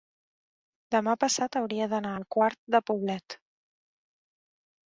[0.95, 3.37] Demà passat hauria d'anar a Quart de Poblet.